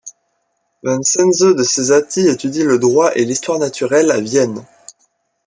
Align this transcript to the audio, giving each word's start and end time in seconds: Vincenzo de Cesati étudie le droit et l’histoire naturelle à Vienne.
Vincenzo 0.81 1.53
de 1.53 1.61
Cesati 1.63 2.27
étudie 2.27 2.63
le 2.63 2.79
droit 2.79 3.11
et 3.13 3.23
l’histoire 3.23 3.59
naturelle 3.59 4.09
à 4.09 4.19
Vienne. 4.19 4.65